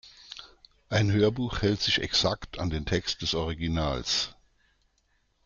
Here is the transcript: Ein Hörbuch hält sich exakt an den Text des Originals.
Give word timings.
Ein 0.89 1.11
Hörbuch 1.11 1.61
hält 1.61 1.79
sich 1.79 2.01
exakt 2.01 2.57
an 2.57 2.71
den 2.71 2.87
Text 2.87 3.21
des 3.21 3.35
Originals. 3.35 4.33